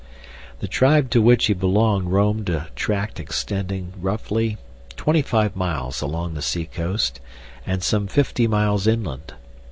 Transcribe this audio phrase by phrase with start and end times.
[0.61, 4.57] The tribe to which he belonged roamed a tract extending, roughly,
[4.95, 7.19] twenty five miles along the seacoast
[7.67, 9.33] and some fifty miles inland.